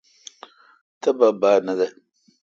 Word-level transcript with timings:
تنا 1.01 1.29
با 1.39 1.51
نہ 1.65 1.73
دہ۔ 1.77 1.87